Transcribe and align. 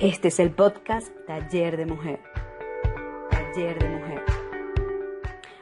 Este 0.00 0.28
es 0.28 0.38
el 0.38 0.52
podcast 0.52 1.08
Taller 1.26 1.76
de 1.76 1.84
Mujer. 1.84 2.20
Taller 3.30 3.76
de 3.80 3.88
Mujer. 3.88 4.37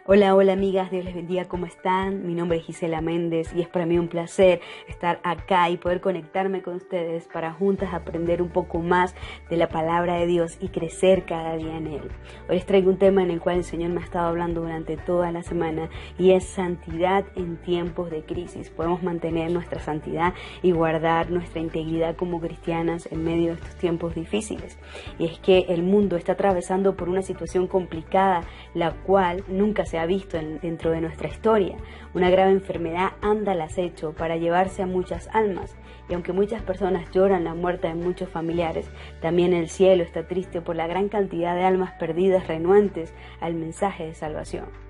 Hola, 0.08 0.36
hola 0.36 0.52
amigas, 0.52 0.92
Dios 0.92 1.04
les 1.04 1.16
bendiga, 1.16 1.46
¿cómo 1.46 1.66
están? 1.66 2.24
Mi 2.24 2.34
nombre 2.34 2.58
es 2.58 2.64
Gisela 2.64 3.00
Méndez 3.00 3.52
y 3.52 3.60
es 3.60 3.66
para 3.66 3.86
mí 3.86 3.98
un 3.98 4.06
placer 4.06 4.60
estar 4.86 5.18
acá 5.24 5.68
y 5.68 5.78
poder 5.78 6.00
conectarme 6.00 6.62
con 6.62 6.76
ustedes 6.76 7.26
para 7.26 7.52
juntas 7.52 7.92
aprender 7.92 8.40
un 8.40 8.50
poco 8.50 8.78
más 8.78 9.16
de 9.50 9.56
la 9.56 9.68
palabra 9.68 10.14
de 10.14 10.26
Dios 10.26 10.58
y 10.60 10.68
crecer 10.68 11.24
cada 11.24 11.56
día 11.56 11.76
en 11.76 11.88
Él. 11.88 12.02
Hoy 12.48 12.54
les 12.54 12.66
traigo 12.66 12.88
un 12.88 12.98
tema 12.98 13.24
en 13.24 13.32
el 13.32 13.40
cual 13.40 13.56
el 13.56 13.64
Señor 13.64 13.90
me 13.90 14.00
ha 14.00 14.04
estado 14.04 14.28
hablando 14.28 14.60
durante 14.60 14.96
toda 14.96 15.32
la 15.32 15.42
semana 15.42 15.90
y 16.20 16.30
es 16.30 16.44
santidad 16.44 17.24
en 17.34 17.56
tiempos 17.56 18.08
de 18.08 18.22
crisis. 18.22 18.70
Podemos 18.70 19.02
mantener 19.02 19.50
nuestra 19.50 19.80
santidad 19.80 20.34
y 20.62 20.70
guardar 20.70 21.32
nuestra 21.32 21.60
integridad 21.60 22.14
como 22.14 22.40
cristianas 22.40 23.08
en 23.10 23.24
medio 23.24 23.48
de 23.48 23.54
estos 23.54 23.74
tiempos 23.74 24.14
difíciles. 24.14 24.78
Y 25.18 25.24
es 25.24 25.40
que 25.40 25.66
el 25.68 25.82
mundo 25.82 26.14
está 26.14 26.34
atravesando 26.34 26.94
por 26.94 27.08
una 27.08 27.22
situación 27.22 27.66
complicada, 27.66 28.44
la 28.72 28.92
cual 28.92 29.42
nunca 29.48 29.84
se 29.84 29.95
ha 29.98 30.06
visto 30.06 30.38
dentro 30.62 30.90
de 30.90 31.00
nuestra 31.00 31.28
historia. 31.28 31.76
Una 32.14 32.30
grave 32.30 32.50
enfermedad 32.50 33.12
anda 33.20 33.52
al 33.52 33.60
acecho 33.60 34.12
para 34.12 34.36
llevarse 34.36 34.82
a 34.82 34.86
muchas 34.86 35.28
almas. 35.32 35.76
Y 36.08 36.14
aunque 36.14 36.32
muchas 36.32 36.62
personas 36.62 37.10
lloran 37.10 37.44
la 37.44 37.54
muerte 37.54 37.88
de 37.88 37.94
muchos 37.94 38.28
familiares, 38.28 38.88
también 39.20 39.52
el 39.52 39.68
cielo 39.68 40.02
está 40.02 40.28
triste 40.28 40.60
por 40.60 40.76
la 40.76 40.86
gran 40.86 41.08
cantidad 41.08 41.54
de 41.54 41.64
almas 41.64 41.92
perdidas 41.98 42.46
renuentes 42.46 43.12
al 43.40 43.54
mensaje 43.54 44.06
de 44.06 44.14
salvación. 44.14 44.85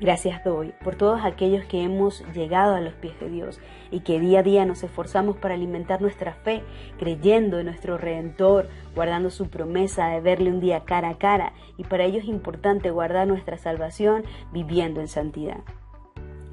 Gracias 0.00 0.44
doy 0.44 0.72
por 0.84 0.94
todos 0.94 1.24
aquellos 1.24 1.64
que 1.64 1.82
hemos 1.82 2.22
llegado 2.32 2.76
a 2.76 2.80
los 2.80 2.94
pies 2.94 3.18
de 3.18 3.28
Dios 3.28 3.60
y 3.90 4.00
que 4.00 4.20
día 4.20 4.40
a 4.40 4.42
día 4.44 4.64
nos 4.64 4.84
esforzamos 4.84 5.36
para 5.36 5.54
alimentar 5.54 6.00
nuestra 6.00 6.34
fe, 6.34 6.62
creyendo 6.98 7.58
en 7.58 7.66
nuestro 7.66 7.98
Redentor, 7.98 8.68
guardando 8.94 9.30
su 9.30 9.50
promesa 9.50 10.06
de 10.06 10.20
verle 10.20 10.50
un 10.50 10.60
día 10.60 10.84
cara 10.84 11.08
a 11.08 11.18
cara 11.18 11.52
y 11.76 11.82
para 11.82 12.04
ello 12.04 12.20
es 12.20 12.26
importante 12.26 12.92
guardar 12.92 13.26
nuestra 13.26 13.58
salvación 13.58 14.22
viviendo 14.52 15.00
en 15.00 15.08
santidad. 15.08 15.64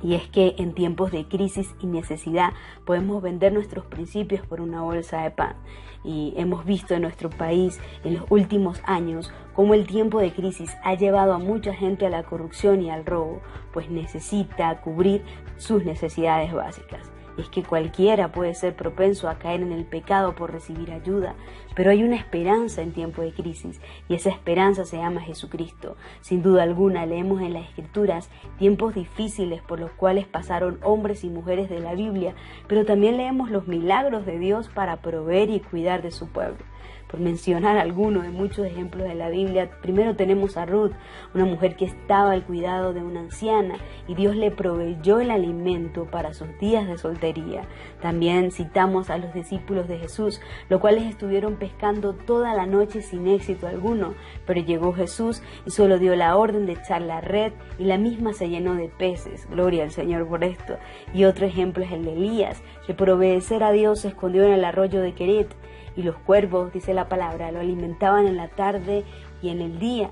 Y 0.06 0.14
es 0.14 0.28
que 0.28 0.54
en 0.60 0.76
tiempos 0.76 1.12
de 1.12 1.28
crisis 1.28 1.74
y 1.82 1.88
necesidad 1.88 2.54
podemos 2.86 3.24
vender 3.24 3.52
nuestros 3.52 3.88
principios 3.88 4.46
por 4.46 4.62
una 4.62 4.84
bolsa 4.84 5.24
de 5.24 5.32
pan. 5.32 5.56
Y 6.04 6.36
hemos 6.38 6.64
visto 6.64 6.94
en 6.94 7.02
nuestro 7.02 7.32
país 7.32 7.80
en 8.04 8.14
los 8.14 8.26
últimos 8.30 8.80
años 8.86 9.34
cómo 9.56 9.74
el 9.74 9.88
tiempo 9.88 10.20
de 10.20 10.32
crisis 10.32 10.78
ha 10.84 10.94
llevado 10.94 11.34
a 11.34 11.40
mucha 11.40 11.74
gente 11.74 12.06
a 12.06 12.12
la 12.12 12.22
corrupción 12.22 12.84
y 12.84 12.92
al 12.92 13.04
robo, 13.04 13.42
pues 13.74 13.90
necesita 13.90 14.80
cubrir 14.82 15.24
sus 15.58 15.84
necesidades 15.84 16.54
básicas 16.54 17.15
es 17.38 17.50
que 17.50 17.64
cualquiera 17.64 18.32
puede 18.32 18.54
ser 18.56 18.76
propenso 18.76 19.30
a 19.30 19.38
caer 19.38 19.62
en 19.62 19.72
el 19.72 19.86
pecado 19.86 20.36
por 20.36 20.52
recibir 20.52 20.92
ayuda, 20.92 21.36
pero 21.76 21.92
hay 21.92 22.04
una 22.04 22.16
esperanza 22.16 22.82
en 22.82 22.94
tiempo 22.94 23.22
de 23.22 23.34
crisis 23.34 23.80
y 24.08 24.16
esa 24.16 24.30
esperanza 24.30 24.86
se 24.86 24.98
llama 24.98 25.22
Jesucristo. 25.22 25.98
Sin 26.22 26.42
duda 26.42 26.64
alguna 26.64 27.06
leemos 27.06 27.42
en 27.42 27.54
las 27.54 27.68
Escrituras 27.70 28.30
tiempos 28.58 28.96
difíciles 28.96 29.62
por 29.62 29.80
los 29.80 29.92
cuales 29.92 30.28
pasaron 30.28 30.80
hombres 30.84 31.24
y 31.24 31.30
mujeres 31.30 31.70
de 31.70 31.80
la 31.80 31.94
Biblia, 31.94 32.36
pero 32.68 32.86
también 32.86 33.18
leemos 33.18 33.50
los 33.50 33.68
milagros 33.68 34.26
de 34.26 34.40
Dios 34.40 34.70
para 34.70 34.98
proveer 34.98 35.50
y 35.50 35.60
cuidar 35.60 36.02
de 36.02 36.12
su 36.12 36.28
pueblo 36.28 36.64
por 37.10 37.20
mencionar 37.20 37.78
algunos 37.78 38.24
de 38.24 38.30
muchos 38.30 38.66
ejemplos 38.66 39.08
de 39.08 39.16
la 39.16 39.30
Biblia, 39.30 39.70
primero 39.82 40.16
tenemos 40.16 40.58
a 40.58 40.66
Ruth, 40.66 40.92
una 41.34 41.46
mujer 41.46 41.76
que 41.76 41.86
estaba 41.86 42.32
al 42.32 42.44
cuidado 42.44 42.94
de 42.94 43.02
una 43.02 43.22
anciana 43.22 43.76
y 44.08 44.16
Dios 44.16 44.36
le 44.36 44.52
proveyó 44.52 45.20
el 45.20 45.32
alimento 45.32 46.06
para 46.06 46.34
sus 46.34 46.48
días 46.60 46.88
de 46.88 46.98
soltería. 46.98 47.64
También 48.02 48.52
citamos 48.52 49.10
a 49.10 49.18
los 49.18 49.34
discípulos 49.34 49.88
de 49.88 49.98
Jesús, 49.98 50.42
los 50.70 50.82
cuales 50.82 51.04
estuvieron 51.04 51.56
pescando 51.56 52.14
toda 52.14 52.54
la 52.54 52.66
noche 52.66 53.02
sin 53.02 53.28
éxito 53.28 53.68
alguno, 53.68 54.16
pero 54.46 54.62
llegó 54.62 54.94
Jesús 54.94 55.42
y 55.66 55.72
solo 55.72 56.00
dio 56.00 56.16
la 56.16 56.36
orden 56.36 56.66
de 56.66 56.74
echar 56.74 57.02
la 57.02 57.22
red 57.22 57.54
y 57.78 57.86
la 57.86 57.98
misma 57.98 58.34
se 58.34 58.50
llenó 58.50 58.76
de 58.76 58.90
peces. 58.90 59.48
Gloria 59.50 59.84
al 59.84 59.92
Señor 59.92 60.28
por 60.28 60.44
esto. 60.44 60.78
Y 61.14 61.26
otro 61.26 61.46
ejemplo 61.46 61.84
es 61.84 61.92
el 61.92 62.04
de 62.04 62.14
Elías, 62.14 62.64
que 62.86 62.94
por 62.94 63.10
obedecer 63.10 63.64
a 63.64 63.72
Dios 63.72 64.02
se 64.02 64.10
escondió 64.10 64.44
en 64.44 64.54
el 64.54 64.66
arroyo 64.66 65.02
de 65.02 65.14
Queret 65.14 65.56
y 65.96 66.04
los 66.04 66.16
cuervos, 66.18 66.74
dice 66.74 66.94
la 66.94 67.10
palabra, 67.10 67.52
lo 67.52 67.60
alimentaban 67.60 68.28
en 68.28 68.38
la 68.38 68.50
tarde 68.50 69.04
y 69.42 69.50
en 69.50 69.62
el 69.62 69.80
día. 69.80 70.12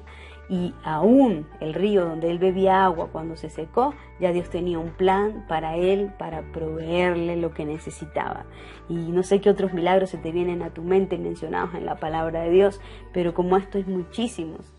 Y 0.49 0.73
aún 0.83 1.47
el 1.61 1.73
río 1.73 2.05
donde 2.05 2.29
él 2.29 2.37
bebía 2.37 2.83
agua 2.83 3.07
cuando 3.11 3.37
se 3.37 3.49
secó, 3.49 3.93
ya 4.19 4.31
Dios 4.31 4.49
tenía 4.49 4.77
un 4.77 4.91
plan 4.91 5.45
para 5.47 5.77
él, 5.77 6.11
para 6.19 6.41
proveerle 6.51 7.37
lo 7.37 7.53
que 7.53 7.65
necesitaba. 7.65 8.45
Y 8.89 8.93
no 8.93 9.23
sé 9.23 9.39
qué 9.39 9.49
otros 9.49 9.73
milagros 9.73 10.09
se 10.09 10.17
te 10.17 10.31
vienen 10.31 10.61
a 10.61 10.69
tu 10.69 10.83
mente 10.83 11.17
mencionados 11.17 11.73
en 11.75 11.85
la 11.85 11.95
palabra 11.95 12.41
de 12.41 12.51
Dios, 12.51 12.81
pero 13.13 13.33
como 13.33 13.57
esto 13.57 13.77
es 13.77 13.87
muchísimos. 13.87 14.73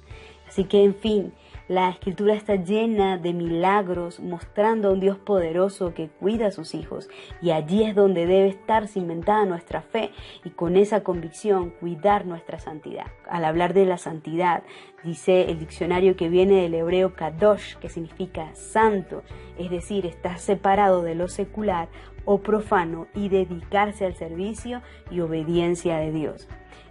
Así 0.46 0.64
que, 0.64 0.84
en 0.84 0.94
fin, 0.94 1.32
la 1.68 1.88
escritura 1.88 2.34
está 2.34 2.56
llena 2.56 3.16
de 3.16 3.32
milagros 3.32 4.20
mostrando 4.20 4.88
a 4.88 4.92
un 4.92 5.00
Dios 5.00 5.16
poderoso 5.16 5.94
que 5.94 6.08
cuida 6.08 6.48
a 6.48 6.50
sus 6.50 6.74
hijos 6.74 7.08
y 7.40 7.52
allí 7.52 7.84
es 7.84 7.94
donde 7.94 8.26
debe 8.26 8.48
estar 8.48 8.86
cimentada 8.86 9.46
nuestra 9.46 9.80
fe 9.80 10.10
y 10.44 10.50
con 10.50 10.76
esa 10.76 11.02
convicción 11.02 11.70
cuidar 11.70 12.26
nuestra 12.26 12.58
santidad. 12.58 13.06
Al 13.28 13.46
hablar 13.46 13.72
de 13.72 13.86
la 13.86 13.96
santidad, 13.96 14.62
dice 15.02 15.50
el 15.50 15.58
diccionario 15.58 16.16
que 16.16 16.28
viene 16.28 16.62
del 16.62 16.74
hebreo 16.74 17.14
kadosh, 17.14 17.76
que 17.76 17.88
significa 17.88 18.54
santo, 18.54 19.22
es 19.58 19.70
decir, 19.70 20.04
estar 20.04 20.38
separado 20.38 21.02
de 21.02 21.14
lo 21.14 21.28
secular 21.28 21.88
o 22.24 22.38
profano 22.38 23.06
y 23.14 23.28
dedicarse 23.28 24.04
al 24.04 24.14
servicio 24.14 24.82
y 25.10 25.20
obediencia 25.20 25.98
de 25.98 26.12
Dios. 26.12 26.48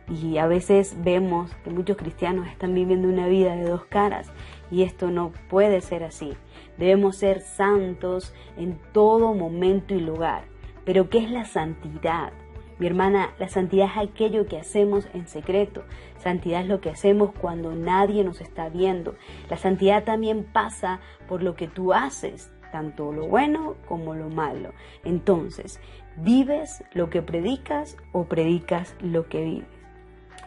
Y 0.09 0.38
a 0.38 0.47
veces 0.47 0.95
vemos 1.01 1.51
que 1.63 1.69
muchos 1.69 1.97
cristianos 1.97 2.47
están 2.47 2.73
viviendo 2.73 3.07
una 3.07 3.27
vida 3.27 3.55
de 3.55 3.63
dos 3.63 3.85
caras 3.85 4.31
y 4.69 4.83
esto 4.83 5.11
no 5.11 5.31
puede 5.49 5.81
ser 5.81 6.03
así. 6.03 6.33
Debemos 6.77 7.17
ser 7.17 7.41
santos 7.41 8.33
en 8.57 8.79
todo 8.91 9.33
momento 9.33 9.94
y 9.94 10.01
lugar. 10.01 10.44
Pero 10.85 11.09
¿qué 11.09 11.19
es 11.19 11.31
la 11.31 11.45
santidad? 11.45 12.33
Mi 12.79 12.88
hermana, 12.88 13.29
la 13.39 13.47
santidad 13.47 13.88
es 13.91 14.09
aquello 14.09 14.47
que 14.47 14.57
hacemos 14.57 15.07
en 15.13 15.27
secreto. 15.27 15.83
Santidad 16.17 16.61
es 16.61 16.67
lo 16.67 16.81
que 16.81 16.89
hacemos 16.89 17.31
cuando 17.39 17.73
nadie 17.73 18.23
nos 18.23 18.41
está 18.41 18.67
viendo. 18.67 19.15
La 19.50 19.57
santidad 19.57 20.03
también 20.03 20.44
pasa 20.44 21.00
por 21.27 21.44
lo 21.44 21.55
que 21.55 21.67
tú 21.67 21.94
haces, 21.94 22.51
tanto 22.73 23.13
lo 23.13 23.28
bueno 23.28 23.75
como 23.88 24.16
lo 24.16 24.29
malo. 24.29 24.73
Entonces, 25.06 25.79
¿vives 26.17 26.84
lo 26.91 27.11
que 27.11 27.22
predicas 27.22 27.97
o 28.13 28.25
predicas 28.25 28.95
lo 29.00 29.29
que 29.29 29.44
vives? 29.44 29.67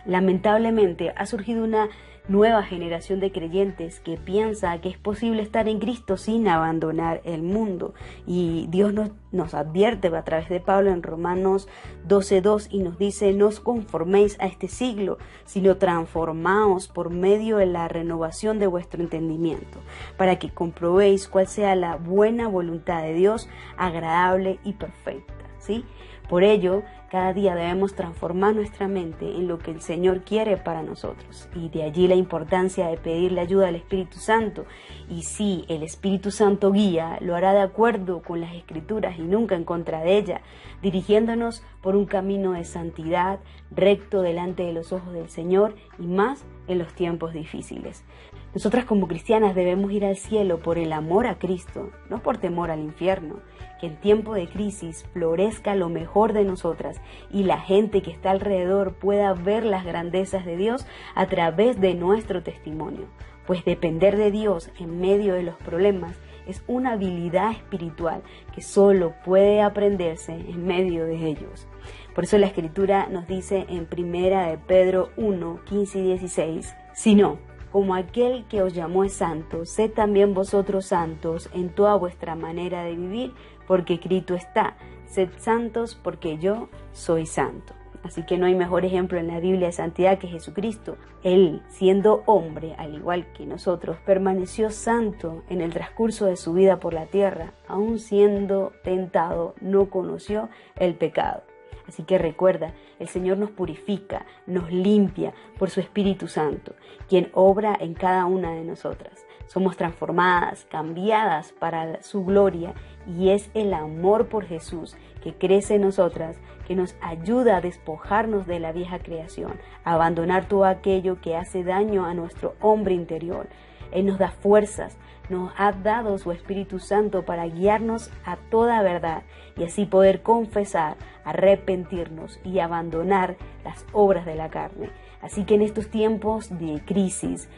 Lamentablemente 0.04 1.12
ha 1.16 1.24
surgido 1.24 1.62
una 1.62 1.88
nueva 2.28 2.62
generación 2.62 3.20
de 3.20 3.30
creyentes 3.30 4.00
que 4.00 4.16
piensa 4.16 4.80
que 4.80 4.88
es 4.88 4.98
posible 4.98 5.42
estar 5.42 5.68
en 5.68 5.78
Cristo 5.78 6.16
sin 6.16 6.48
abandonar 6.48 7.20
el 7.24 7.42
mundo. 7.42 7.94
Y 8.26 8.66
Dios 8.68 8.92
nos, 8.92 9.10
nos 9.32 9.54
advierte 9.54 10.08
a 10.08 10.24
través 10.24 10.48
de 10.48 10.60
Pablo 10.60 10.90
en 10.90 11.02
Romanos 11.02 11.68
12.2 12.08 12.68
y 12.70 12.78
nos 12.78 12.98
dice, 12.98 13.32
no 13.32 13.46
os 13.46 13.60
conforméis 13.60 14.36
a 14.40 14.46
este 14.46 14.68
siglo, 14.68 15.18
sino 15.44 15.76
transformaos 15.76 16.88
por 16.88 17.10
medio 17.10 17.58
de 17.58 17.66
la 17.66 17.88
renovación 17.88 18.58
de 18.58 18.66
vuestro 18.66 19.02
entendimiento, 19.02 19.78
para 20.16 20.38
que 20.38 20.50
comprobéis 20.50 21.28
cuál 21.28 21.46
sea 21.46 21.76
la 21.76 21.96
buena 21.96 22.48
voluntad 22.48 23.02
de 23.02 23.14
Dios, 23.14 23.48
agradable 23.76 24.58
y 24.64 24.72
perfecta. 24.72 25.34
¿sí? 25.58 25.84
Por 26.28 26.42
ello, 26.42 26.82
cada 27.10 27.32
día 27.32 27.54
debemos 27.54 27.94
transformar 27.94 28.54
nuestra 28.54 28.88
mente 28.88 29.26
en 29.36 29.46
lo 29.46 29.58
que 29.58 29.70
el 29.70 29.80
Señor 29.80 30.22
quiere 30.22 30.56
para 30.56 30.82
nosotros. 30.82 31.48
Y 31.54 31.68
de 31.68 31.84
allí 31.84 32.08
la 32.08 32.16
importancia 32.16 32.88
de 32.88 32.96
pedirle 32.96 33.40
ayuda 33.40 33.68
al 33.68 33.76
Espíritu 33.76 34.18
Santo. 34.18 34.64
Y 35.08 35.22
si 35.22 35.64
el 35.68 35.84
Espíritu 35.84 36.32
Santo 36.32 36.72
guía, 36.72 37.18
lo 37.20 37.36
hará 37.36 37.52
de 37.52 37.60
acuerdo 37.60 38.22
con 38.22 38.40
las 38.40 38.54
Escrituras 38.54 39.18
y 39.18 39.22
nunca 39.22 39.54
en 39.54 39.64
contra 39.64 40.00
de 40.00 40.18
ella, 40.18 40.40
dirigiéndonos 40.82 41.62
por 41.80 41.94
un 41.94 42.06
camino 42.06 42.52
de 42.52 42.64
santidad, 42.64 43.38
recto 43.70 44.22
delante 44.22 44.64
de 44.64 44.72
los 44.72 44.92
ojos 44.92 45.12
del 45.12 45.28
Señor 45.28 45.76
y 45.98 46.06
más 46.06 46.44
en 46.66 46.78
los 46.78 46.92
tiempos 46.94 47.32
difíciles. 47.32 48.04
Nosotras 48.52 48.84
como 48.84 49.06
cristianas 49.06 49.54
debemos 49.54 49.92
ir 49.92 50.04
al 50.04 50.16
cielo 50.16 50.58
por 50.58 50.78
el 50.78 50.92
amor 50.92 51.26
a 51.26 51.38
Cristo, 51.38 51.90
no 52.10 52.22
por 52.22 52.38
temor 52.38 52.70
al 52.70 52.80
infierno 52.80 53.36
que 53.80 53.86
en 53.86 53.96
tiempo 53.96 54.34
de 54.34 54.48
crisis 54.48 55.04
florezca 55.12 55.74
lo 55.74 55.88
mejor 55.88 56.32
de 56.32 56.44
nosotras 56.44 56.95
y 57.30 57.44
la 57.44 57.58
gente 57.58 58.02
que 58.02 58.10
está 58.10 58.30
alrededor 58.30 58.94
pueda 58.94 59.32
ver 59.32 59.64
las 59.64 59.84
grandezas 59.84 60.44
de 60.44 60.56
Dios 60.56 60.86
a 61.14 61.26
través 61.26 61.80
de 61.80 61.94
nuestro 61.94 62.42
testimonio. 62.42 63.06
Pues 63.46 63.64
depender 63.64 64.16
de 64.16 64.30
Dios 64.30 64.70
en 64.78 65.00
medio 65.00 65.34
de 65.34 65.42
los 65.42 65.56
problemas 65.56 66.16
es 66.46 66.62
una 66.66 66.92
habilidad 66.92 67.52
espiritual 67.52 68.22
que 68.54 68.62
solo 68.62 69.14
puede 69.24 69.62
aprenderse 69.62 70.32
en 70.32 70.66
medio 70.66 71.04
de 71.04 71.26
ellos. 71.26 71.66
Por 72.14 72.24
eso 72.24 72.38
la 72.38 72.46
escritura 72.46 73.08
nos 73.08 73.26
dice 73.26 73.66
en 73.68 73.86
primera 73.86 74.46
de 74.46 74.58
Pedro 74.58 75.10
1, 75.16 75.60
15 75.64 75.98
y 75.98 76.02
16, 76.02 76.74
si 76.94 77.14
no, 77.14 77.38
como 77.76 77.94
aquel 77.94 78.46
que 78.46 78.62
os 78.62 78.72
llamó 78.72 79.04
es 79.04 79.12
santo, 79.12 79.66
sed 79.66 79.90
también 79.90 80.32
vosotros 80.32 80.86
santos 80.86 81.50
en 81.52 81.68
toda 81.68 81.94
vuestra 81.94 82.34
manera 82.34 82.82
de 82.84 82.96
vivir, 82.96 83.34
porque 83.66 83.92
escrito 83.92 84.34
está, 84.34 84.78
sed 85.04 85.28
santos 85.36 85.94
porque 85.94 86.38
yo 86.38 86.70
soy 86.92 87.26
santo. 87.26 87.74
Así 88.02 88.22
que 88.22 88.38
no 88.38 88.46
hay 88.46 88.54
mejor 88.54 88.86
ejemplo 88.86 89.18
en 89.18 89.26
la 89.26 89.40
Biblia 89.40 89.66
de 89.66 89.72
santidad 89.72 90.16
que 90.18 90.26
Jesucristo. 90.26 90.96
Él, 91.22 91.60
siendo 91.68 92.22
hombre, 92.24 92.74
al 92.78 92.94
igual 92.94 93.30
que 93.34 93.44
nosotros, 93.44 93.98
permaneció 94.06 94.70
santo 94.70 95.42
en 95.50 95.60
el 95.60 95.74
transcurso 95.74 96.24
de 96.24 96.36
su 96.36 96.54
vida 96.54 96.80
por 96.80 96.94
la 96.94 97.04
tierra. 97.04 97.52
Aun 97.68 97.98
siendo 97.98 98.72
tentado, 98.84 99.54
no 99.60 99.90
conoció 99.90 100.48
el 100.76 100.94
pecado. 100.94 101.42
Así 101.88 102.02
que 102.02 102.18
recuerda, 102.18 102.72
el 102.98 103.08
Señor 103.08 103.38
nos 103.38 103.50
purifica, 103.50 104.26
nos 104.46 104.70
limpia 104.70 105.32
por 105.58 105.70
su 105.70 105.80
Espíritu 105.80 106.28
Santo, 106.28 106.74
quien 107.08 107.30
obra 107.32 107.76
en 107.78 107.94
cada 107.94 108.26
una 108.26 108.52
de 108.52 108.64
nosotras. 108.64 109.24
Somos 109.46 109.76
transformadas, 109.76 110.66
cambiadas 110.68 111.52
para 111.52 112.02
su 112.02 112.24
gloria 112.24 112.74
y 113.06 113.30
es 113.30 113.50
el 113.54 113.72
amor 113.74 114.26
por 114.26 114.44
Jesús 114.44 114.96
que 115.22 115.34
crece 115.34 115.76
en 115.76 115.82
nosotras, 115.82 116.36
que 116.66 116.76
nos 116.76 116.94
ayuda 117.00 117.56
a 117.56 117.60
despojarnos 117.60 118.46
de 118.46 118.60
la 118.60 118.72
vieja 118.72 118.98
creación, 118.98 119.58
a 119.84 119.94
abandonar 119.94 120.46
todo 120.46 120.64
aquello 120.64 121.20
que 121.20 121.36
hace 121.36 121.64
daño 121.64 122.04
a 122.04 122.14
nuestro 122.14 122.54
hombre 122.60 122.94
interior. 122.94 123.48
Él 123.92 124.06
nos 124.06 124.18
da 124.18 124.30
fuerzas, 124.30 124.96
nos 125.28 125.52
ha 125.56 125.72
dado 125.72 126.18
su 126.18 126.32
Espíritu 126.32 126.78
Santo 126.78 127.24
para 127.24 127.46
guiarnos 127.46 128.10
a 128.24 128.36
toda 128.36 128.82
verdad 128.82 129.22
y 129.56 129.64
así 129.64 129.86
poder 129.86 130.22
confesar, 130.22 130.96
arrepentirnos 131.24 132.38
y 132.44 132.60
abandonar 132.60 133.36
las 133.64 133.84
obras 133.92 134.26
de 134.26 134.36
la 134.36 134.48
carne. 134.48 134.90
Así 135.20 135.44
que 135.44 135.54
en 135.54 135.62
estos 135.62 135.88
tiempos 135.88 136.56
de 136.58 136.80
crisis, 136.84 137.48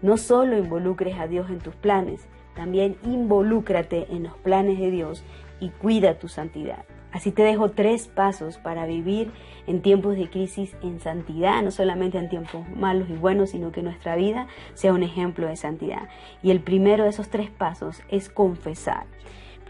no 0.00 0.16
solo 0.16 0.58
involucres 0.58 1.18
a 1.18 1.28
Dios 1.28 1.48
en 1.50 1.58
tus 1.58 1.76
planes, 1.76 2.26
también 2.54 2.96
involúcrate 3.04 4.06
en 4.10 4.24
los 4.24 4.34
planes 4.34 4.78
de 4.78 4.90
Dios 4.90 5.24
y 5.62 5.70
cuida 5.70 6.18
tu 6.18 6.28
santidad. 6.28 6.84
Así 7.12 7.30
te 7.30 7.42
dejo 7.42 7.70
tres 7.70 8.08
pasos 8.08 8.58
para 8.58 8.84
vivir 8.86 9.30
en 9.66 9.80
tiempos 9.80 10.16
de 10.16 10.28
crisis 10.28 10.74
en 10.82 10.98
santidad, 10.98 11.62
no 11.62 11.70
solamente 11.70 12.18
en 12.18 12.28
tiempos 12.28 12.68
malos 12.74 13.08
y 13.10 13.12
buenos, 13.12 13.50
sino 13.50 13.70
que 13.70 13.82
nuestra 13.82 14.16
vida 14.16 14.48
sea 14.74 14.92
un 14.92 15.02
ejemplo 15.02 15.46
de 15.46 15.56
santidad. 15.56 16.08
Y 16.42 16.50
el 16.50 16.60
primero 16.60 17.04
de 17.04 17.10
esos 17.10 17.28
tres 17.28 17.50
pasos 17.50 18.02
es 18.08 18.28
confesar. 18.28 19.06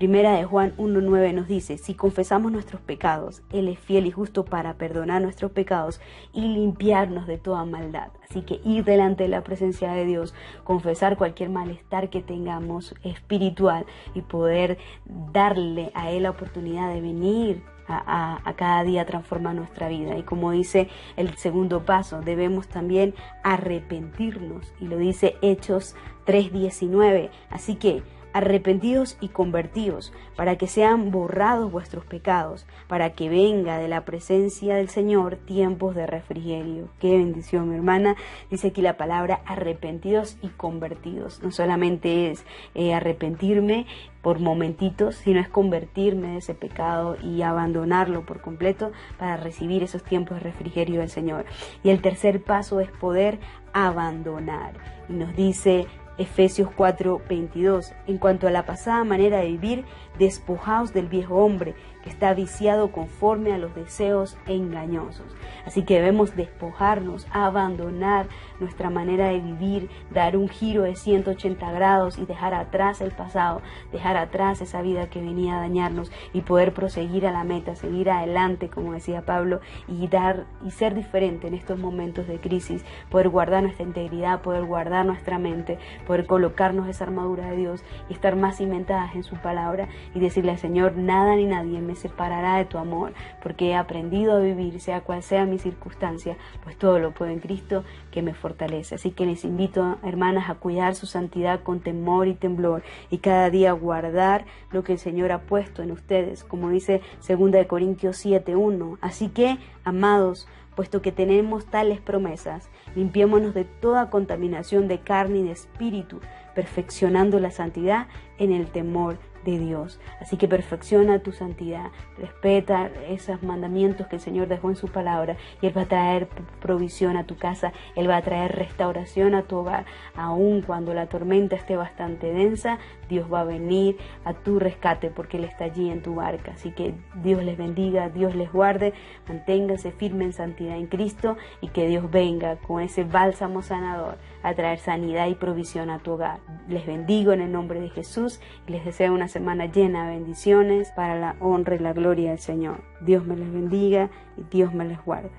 Primera 0.03 0.33
de 0.33 0.43
Juan 0.43 0.75
1.9 0.79 1.33
nos 1.33 1.47
dice, 1.47 1.79
si 1.79 1.95
confesamos 1.95 2.51
nuestros 2.51 2.81
pecados, 2.81 3.41
Él 3.53 3.69
es 3.69 3.79
fiel 3.79 4.05
y 4.07 4.11
justo 4.11 4.45
para 4.45 4.75
perdonar 4.75 5.23
nuestros 5.23 5.53
pecados 5.53 6.01
y 6.33 6.41
limpiarnos 6.41 7.29
de 7.29 7.39
toda 7.39 7.65
maldad. 7.65 8.09
Así 8.29 8.43
que 8.43 8.61
ir 8.65 8.83
delante 8.83 9.23
de 9.23 9.29
la 9.29 9.45
presencia 9.45 9.93
de 9.93 10.05
Dios, 10.05 10.35
confesar 10.65 11.17
cualquier 11.17 11.51
malestar 11.51 12.11
que 12.11 12.21
tengamos 12.21 12.97
espiritual 13.05 13.87
y 14.13 14.23
poder 14.23 14.77
darle 15.05 15.93
a 15.95 16.11
Él 16.11 16.25
la 16.25 16.31
oportunidad 16.31 16.93
de 16.93 17.01
venir 17.01 17.63
a, 17.87 18.55
cada 18.57 18.83
día 18.83 19.07
transformar 19.07 19.55
nuestra 19.55 19.87
vida. 19.87 20.19
Y 20.19 20.25
como 20.25 20.51
dice 20.51 20.89
el 21.15 21.37
segundo 21.37 21.85
paso, 21.85 22.23
debemos 22.23 22.67
también 22.67 23.15
arrepentirnos. 23.45 24.75
Y 24.81 24.87
lo 24.87 24.97
dice 24.97 25.37
Hechos 25.43 25.95
3.19. 26.27 27.31
Así 27.51 27.77
que 27.77 28.03
arrepentidos 28.33 29.17
y 29.21 29.29
convertidos, 29.29 30.13
para 30.37 30.57
que 30.57 30.67
sean 30.67 31.11
borrados 31.11 31.71
vuestros 31.71 32.05
pecados, 32.05 32.67
para 32.89 33.11
que 33.11 33.29
venga 33.29 33.79
de 33.79 33.89
la 33.89 34.05
presencia 34.05 34.75
del 34.77 34.89
Señor 34.89 35.37
tiempos 35.37 35.95
de 35.95 36.07
refrigerio. 36.07 36.89
Qué 37.01 37.17
bendición, 37.17 37.69
mi 37.69 37.77
hermana. 37.77 38.17
Dice 38.51 38.69
aquí 38.69 38.83
la 38.83 38.97
palabra 38.97 39.41
arrepentidos 39.47 40.37
y 40.43 40.49
convertidos. 40.49 41.43
No 41.43 41.51
solamente 41.51 42.31
es 42.31 42.45
eh, 42.75 42.95
arrepentirme 42.95 43.87
por 44.23 44.39
momentitos, 44.39 45.17
sino 45.17 45.41
es 45.41 45.49
convertirme 45.49 46.29
de 46.29 46.37
ese 46.39 46.55
pecado 46.55 47.17
y 47.23 47.43
abandonarlo 47.43 48.25
por 48.25 48.41
completo 48.41 48.93
para 49.19 49.37
recibir 49.37 49.83
esos 49.83 50.05
tiempos 50.05 50.39
de 50.39 50.45
refrigerio 50.45 51.01
del 51.01 51.11
Señor. 51.11 51.45
Y 51.83 51.91
el 51.91 52.01
tercer 52.01 52.43
paso 52.43 52.81
es 52.81 52.91
poder 52.91 53.39
abandonar. 53.73 54.75
Y 55.09 55.15
nos 55.15 55.35
dice 55.35 55.87
Efesios 56.23 56.69
4:22. 56.77 57.95
En 58.07 58.19
cuanto 58.19 58.47
a 58.47 58.51
la 58.51 58.65
pasada 58.65 59.05
manera 59.05 59.39
de 59.39 59.49
vivir, 59.49 59.85
despojaos 60.19 60.93
del 60.93 61.09
viejo 61.09 61.37
hombre 61.37 61.75
que 62.03 62.11
está 62.11 62.35
viciado 62.35 62.91
conforme 62.93 63.53
a 63.53 63.59
los 63.59 63.75
deseos 63.75 64.37
engañosos. 64.47 65.27
Así 65.67 65.85
que 65.85 65.95
debemos 65.95 66.35
despojarnos, 66.37 67.27
abandonar 67.31 68.27
nuestra 68.61 68.91
manera 68.91 69.29
de 69.29 69.41
vivir, 69.41 69.91
dar 70.11 70.37
un 70.37 70.49
giro 70.49 70.83
de 70.83 70.97
180 70.97 71.71
grados 71.73 72.19
y 72.19 72.27
dejar 72.27 72.55
atrás 72.55 73.01
el 73.01 73.13
pasado, 73.13 73.63
dejar 73.93 74.17
atrás 74.17 74.61
esa 74.61 74.83
vida 74.83 75.09
que 75.09 75.21
venía 75.21 75.57
a 75.57 75.61
dañarnos 75.61 76.11
y 76.33 76.43
poder 76.43 76.73
proseguir 76.73 77.27
a 77.27 77.33
la 77.33 77.45
meta, 77.45 77.77
seguir 77.77 78.11
adelante, 78.11 78.69
como 78.69 78.93
decía 78.93 79.23
Pablo, 79.23 79.61
y 79.89 80.09
dar 80.09 80.47
y 80.65 80.71
ser 80.71 80.95
diferente 80.95 81.47
en 81.47 81.55
estos 81.55 81.79
momentos 81.79 82.27
de 82.27 82.41
crisis, 82.41 82.85
poder 83.11 83.29
guardar 83.29 83.63
nuestra 83.63 83.85
integridad, 83.85 84.43
poder 84.43 84.65
guardar 84.65 85.07
nuestra 85.07 85.39
mente, 85.39 85.79
poder 86.07 86.27
colocarnos 86.27 86.89
esa 86.89 87.05
armadura 87.05 87.51
de 87.51 87.57
Dios 87.57 87.85
y 88.09 88.15
estar 88.15 88.37
más 88.37 88.59
cimentadas 88.59 89.15
en 89.15 89.23
su 89.23 89.37
palabra 89.37 89.89
y 90.15 90.21
decirle 90.21 90.53
al 90.53 90.59
Señor, 90.59 90.97
nada 90.97 91.37
ni 91.37 91.47
nadie 91.47 91.81
me 91.81 91.92
separará 91.97 92.57
de 92.57 92.65
tu 92.65 92.79
amor, 92.79 93.13
porque 93.43 93.71
he 93.71 93.75
aprendido 93.75 94.37
a 94.37 94.41
vivir, 94.41 94.81
sea 94.81 95.03
cual 95.03 95.23
sea 95.23 95.47
mi 95.47 95.59
circunstancia, 95.59 96.37
pues 96.63 96.77
todo 96.77 96.99
lo 96.99 97.13
puedo 97.13 97.31
en 97.31 97.41
Cristo 97.41 97.85
que 98.11 98.23
me 98.23 98.35
fortalece. 98.35 98.95
Así 98.95 99.11
que 99.11 99.27
les 99.27 99.45
invito, 99.45 99.99
hermanas, 100.03 100.51
a 100.51 100.55
cuidar 100.55 100.95
su 100.95 101.07
santidad 101.07 101.63
con 101.63 101.81
temor 101.81 102.29
y 102.29 102.35
temblor 102.35 102.83
y 103.11 103.19
cada 103.19 103.51
día 103.51 103.73
guardar 103.73 104.45
lo 104.71 104.85
que 104.85 104.93
el 104.93 104.99
Señor 104.99 105.33
ha 105.33 105.43
puesto 105.43 105.83
en 105.83 105.91
ustedes, 105.91 106.45
como 106.45 106.71
dice 106.71 107.01
2 107.27 107.67
Corintios 107.67 108.17
7:1. 108.25 108.99
Así 109.01 109.29
que, 109.29 109.59
amados, 109.85 110.49
puesto 110.75 111.03
que 111.03 111.13
tenemos 111.13 111.67
tales 111.67 112.01
promesas, 112.01 112.69
limpiémonos 112.95 113.55
de 113.55 113.65
toda 113.65 114.11
contaminación 114.11 114.89
de 114.89 115.01
carne 115.01 115.39
y 115.39 115.43
de 115.45 115.53
espíritu, 115.53 116.21
perfeccionando 116.55 117.39
la 117.39 117.51
santidad 117.51 118.07
en 118.39 118.53
el 118.53 118.67
temor 118.67 119.19
de 119.45 119.59
Dios. 119.59 120.01
Así 120.21 120.37
que 120.37 120.49
perfecciona 120.49 121.21
tu 121.21 121.33
santidad, 121.33 121.91
respeta 122.19 122.91
esos 123.09 123.43
mandamientos 123.43 124.07
que 124.07 124.17
el 124.17 124.23
Señor 124.23 124.49
dejó 124.49 124.71
en 124.71 124.77
su 124.77 124.89
palabra 124.89 125.37
y 125.61 125.67
Él 125.67 125.77
va 125.77 125.83
a 125.83 125.87
traer 125.87 126.29
provisión 126.61 127.17
a 127.17 127.25
tu 127.25 127.37
casa, 127.37 127.73
Él 127.97 128.09
va 128.09 128.17
a 128.17 128.23
traer 128.23 128.53
restauración 128.53 129.35
a 129.35 129.43
tu 129.43 129.57
hogar. 129.57 129.85
Aun 130.15 130.63
cuando 130.63 130.95
la 130.95 131.07
tormenta 131.07 131.57
esté 131.57 131.77
bastante 131.77 132.33
densa, 132.33 132.79
Dios 133.09 133.33
va 133.33 133.41
a 133.41 133.45
venir 133.45 133.97
a 134.25 134.35
tu 134.35 134.59
rescate 134.59 135.11
porque 135.11 135.37
Él 135.37 135.45
está 135.45 135.65
allí 135.65 135.91
en 135.91 136.03
tu 136.03 136.17
barca. 136.17 136.53
Así 136.53 136.71
que 136.71 136.95
Dios 137.23 137.43
les 137.43 137.59
bendiga, 137.59 138.09
Dios 138.09 138.35
les 138.35 138.53
guarde, 138.53 138.93
manténgase 139.29 139.93
firme 139.93 140.25
en 140.25 140.33
santidad 140.33 140.77
en 140.77 140.87
Cristo 140.87 141.37
y 141.61 141.69
que 141.69 141.87
Dios 141.87 142.11
venga 142.11 142.57
con 142.57 142.81
ese 142.81 143.05
bálsamo 143.05 143.63
sanador 143.63 144.17
a 144.43 144.55
traer 144.55 144.79
sanidad 144.79 145.29
y 145.29 145.35
provisión 145.35 145.91
a 145.91 145.99
tu 145.99 146.13
hogar. 146.13 146.41
Les 146.69 146.87
bendigo 146.87 147.33
en 147.33 147.41
el 147.41 147.53
nombre 147.53 147.81
de 147.81 147.91
Jesús 147.91 148.41
y 148.67 148.73
les 148.73 148.85
deseo 148.85 149.13
una 149.13 149.29
semana 149.33 149.65
llena 149.67 150.07
de 150.07 150.19
bendiciones 150.19 150.93
para 150.93 151.19
la 151.19 151.37
honra 151.41 151.75
y 151.77 151.79
la 151.79 151.95
gloria 151.95 152.31
del 152.31 152.39
Señor. 152.39 152.85
Dios 153.01 153.25
me 153.25 153.35
les 153.35 153.51
bendiga 153.51 154.11
y 154.37 154.43
Dios 154.51 154.75
me 154.75 154.85
les 154.85 155.03
guarde. 155.03 155.31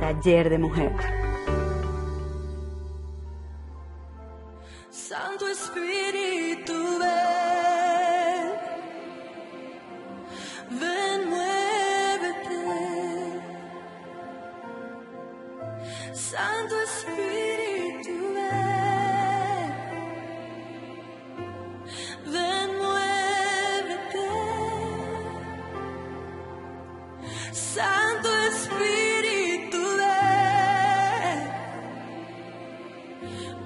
Taller 0.00 0.48
de 0.48 0.58
Mujer. 0.58 0.92
Santo 4.90 5.46
Espíritu, 5.46 6.72
ven, 10.80 11.28
muévete. 11.28 12.58
Santo 16.14 16.74
Espíritu, 16.80 17.43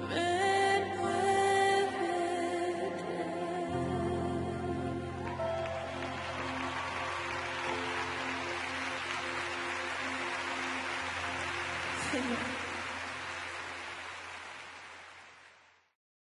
ven, 0.09 0.83
muévete. 0.97 2.49